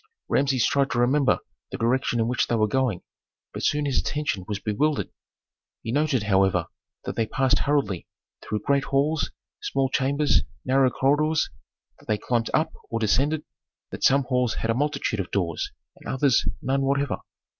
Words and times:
Rameses 0.27 0.65
tried 0.65 0.89
to 0.89 0.99
remember 0.99 1.37
the 1.71 1.77
direction 1.77 2.19
in 2.19 2.27
which 2.27 2.47
they 2.47 2.55
were 2.55 2.67
going, 2.67 3.03
but 3.53 3.61
soon 3.63 3.85
his 3.85 3.99
attention 3.99 4.45
was 4.47 4.57
bewildered. 4.57 5.11
He 5.83 5.91
noted, 5.91 6.23
however, 6.23 6.65
that 7.05 7.15
they 7.15 7.27
passed 7.27 7.59
hurriedly 7.59 8.07
through 8.41 8.61
great 8.65 8.85
halls, 8.85 9.29
small 9.61 9.89
chambers, 9.89 10.41
narrow 10.65 10.89
corridors, 10.89 11.51
that 11.99 12.07
they 12.07 12.17
climbed 12.17 12.49
up 12.51 12.73
or 12.89 12.99
descended, 12.99 13.43
that 13.91 14.03
some 14.03 14.23
halls 14.23 14.55
had 14.55 14.71
a 14.71 14.73
multitude 14.73 15.19
of 15.19 15.29
doors 15.29 15.71
and 15.97 16.07
others 16.11 16.47
none 16.63 16.81
whatever. 16.81 17.17